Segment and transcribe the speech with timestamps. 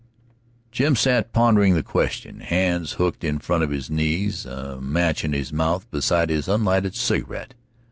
[0.71, 5.31] Jim sat pondering the question, hands hooked in front of his knees, a match in
[5.31, 7.53] his mouth beside his unlighted cigarette.